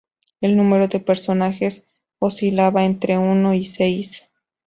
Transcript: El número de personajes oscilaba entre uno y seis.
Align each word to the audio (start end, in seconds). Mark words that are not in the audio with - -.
El 0.39 0.57
número 0.57 0.87
de 0.87 0.99
personajes 0.99 1.83
oscilaba 2.17 2.85
entre 2.85 3.19
uno 3.19 3.53
y 3.53 3.65
seis. 3.65 4.23